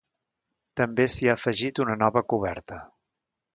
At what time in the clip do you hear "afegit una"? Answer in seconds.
1.41-1.99